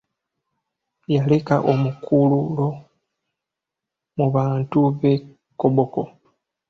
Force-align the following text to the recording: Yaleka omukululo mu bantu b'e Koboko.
Yaleka 1.15 1.55
omukululo 1.71 2.67
mu 4.17 4.25
bantu 4.35 4.79
b'e 4.99 5.13
Koboko. 5.59 6.01